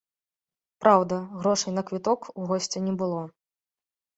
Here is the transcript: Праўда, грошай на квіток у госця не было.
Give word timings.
Праўда, 0.85 1.19
грошай 1.43 1.71
на 1.77 1.83
квіток 1.91 2.27
у 2.39 2.49
госця 2.53 2.79
не 2.87 2.93
было. 3.03 3.21